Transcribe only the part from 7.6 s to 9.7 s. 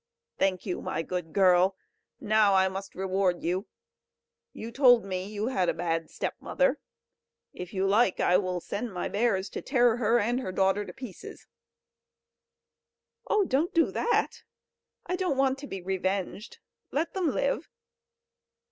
you like, I will send my bears to